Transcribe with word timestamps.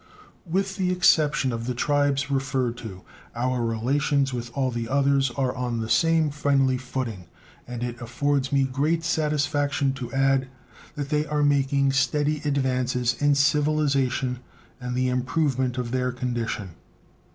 With 0.47 0.77
the 0.77 0.91
exception 0.91 1.51
of 1.51 1.67
the 1.67 1.75
tribes 1.75 2.31
referred 2.31 2.75
to, 2.77 3.03
our 3.35 3.63
relations 3.63 4.33
with 4.33 4.49
all 4.55 4.71
the 4.71 4.89
others 4.89 5.29
are 5.37 5.55
on 5.55 5.79
the 5.79 5.89
same 5.91 6.31
friendly 6.31 6.75
footing, 6.79 7.25
and 7.67 7.83
it 7.83 8.01
affords 8.01 8.51
me 8.51 8.63
great 8.63 9.03
satisfaction 9.03 9.93
to 9.93 10.11
add 10.11 10.47
that 10.95 11.09
they 11.09 11.27
are 11.27 11.43
making 11.43 11.91
steady 11.93 12.41
advances 12.43 13.15
in 13.21 13.35
civilization 13.35 14.39
and 14.79 14.95
the 14.95 15.07
improvement 15.07 15.77
of 15.77 15.91
their 15.91 16.11
condition. 16.11 16.71